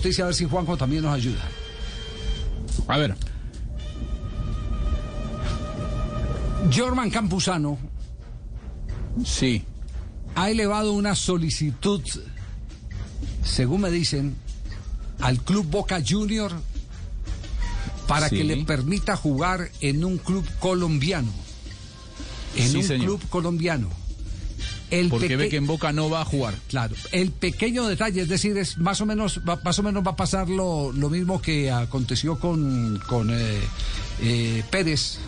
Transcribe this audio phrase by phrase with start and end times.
[0.00, 1.42] Noticia, a ver si Juanjo también nos ayuda.
[2.88, 3.14] A ver,
[6.74, 7.76] Jorman Campuzano
[9.26, 9.62] sí.
[10.36, 12.00] ha elevado una solicitud,
[13.44, 14.36] según me dicen,
[15.20, 16.50] al club Boca Junior
[18.08, 18.36] para Sí.
[18.38, 21.30] que le permita jugar en un club colombiano.
[22.56, 23.04] En Sí, un señor.
[23.06, 23.90] club colombiano.
[24.90, 26.54] El Porque ve que en Boca no va a jugar.
[26.68, 30.12] Claro, el pequeño detalle, es decir, es más o menos, va, más o menos va
[30.12, 33.60] a pasar lo, lo mismo que aconteció con, con eh,
[34.22, 35.18] eh, Pérez.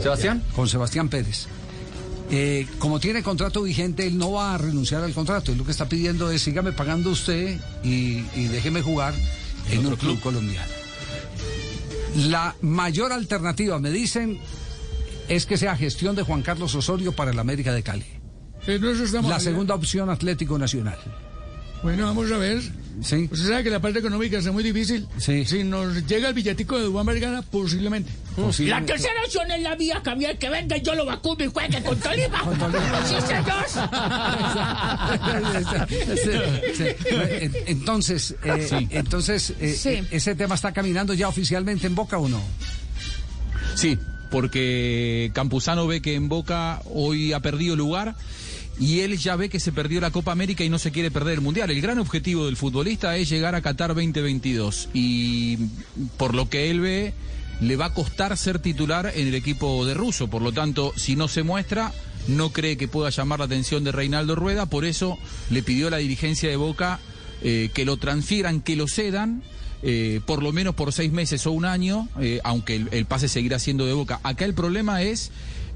[0.00, 0.42] ¿Sebastián?
[0.54, 1.46] Con Sebastián Pérez.
[2.30, 5.52] Eh, como tiene contrato vigente, él no va a renunciar al contrato.
[5.52, 9.14] Él lo que está pidiendo es sígame pagando usted y, y déjeme jugar
[9.70, 10.72] en un club colombiano.
[12.16, 14.38] La mayor alternativa, me dicen,
[15.28, 18.17] es que sea gestión de Juan Carlos Osorio para el América de Cali.
[18.74, 19.40] Estamos La hablando.
[19.40, 20.98] segunda opción, Atlético Nacional.
[21.82, 22.60] Bueno, vamos a ver.
[23.02, 23.28] Sí.
[23.30, 25.06] Usted sabe que la parte económica es muy difícil.
[25.16, 25.44] Sí.
[25.46, 28.10] Si nos llega el billetico de Dubán Vergara, posiblemente.
[28.36, 31.46] Posible- La tercera opción es la vía, Javier, que venga y yo lo vacuno y
[31.46, 32.42] juegue con Tolima.
[33.06, 33.64] Sí, señor.
[36.18, 36.30] Sí,
[36.74, 36.84] sí.
[37.66, 39.88] Entonces, eh, entonces eh, Sí.
[39.90, 42.42] eh, ese tema está caminando ya oficialmente en Boca o no?
[43.76, 43.96] Sí,
[44.30, 48.14] porque Campuzano ve que en Boca hoy ha perdido lugar
[48.80, 51.34] y él ya ve que se perdió la Copa América y no se quiere perder
[51.34, 51.70] el Mundial.
[51.70, 55.58] El gran objetivo del futbolista es llegar a Qatar 2022 y
[56.16, 57.14] por lo que él ve
[57.60, 60.28] le va a costar ser titular en el equipo de Russo.
[60.28, 61.92] Por lo tanto, si no se muestra,
[62.28, 64.66] no cree que pueda llamar la atención de Reinaldo Rueda.
[64.66, 65.18] Por eso
[65.50, 67.00] le pidió a la dirigencia de Boca
[67.42, 69.42] eh, que lo transfieran, que lo cedan.
[69.82, 73.28] Eh, por lo menos por seis meses o un año, eh, aunque el, el pase
[73.28, 74.20] seguirá siendo de boca.
[74.22, 75.30] Acá el problema es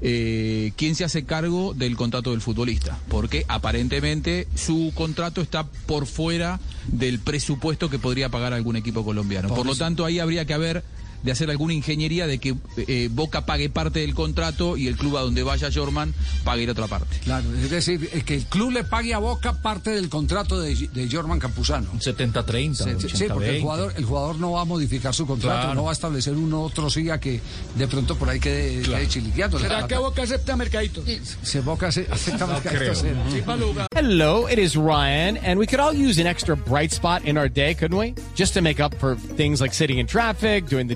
[0.05, 6.07] eh, quién se hace cargo del contrato del futbolista, porque aparentemente su contrato está por
[6.07, 9.47] fuera del presupuesto que podría pagar algún equipo colombiano.
[9.47, 10.83] Por lo tanto, ahí habría que haber
[11.23, 15.17] de hacer alguna ingeniería de que eh, Boca pague parte del contrato y el club
[15.17, 16.13] a donde vaya Jorman
[16.43, 17.17] pague la otra parte.
[17.23, 21.09] Claro, es decir, que el club le pague a Boca parte del contrato de, de
[21.09, 21.89] Jorman Campuzano.
[21.93, 23.33] 70-30, Sí, sí, sí, 80-20.
[23.33, 25.75] porque el jugador, el jugador no va a modificar su contrato, Claro.
[25.75, 27.39] no va a establecer uno otro siga que
[27.75, 29.59] de pronto por ahí quede, quede chiliqueando.
[29.59, 31.03] ¿Será que Boca acepta mercadito?
[31.41, 33.41] Se Boca acepta sí.
[33.45, 33.87] Para jugar.
[33.95, 37.49] Hello, it is Ryan, and we could all use an extra bright spot in our
[37.49, 38.13] day, couldn't we?
[38.35, 40.95] Just to make up for things like sitting in traffic, doing the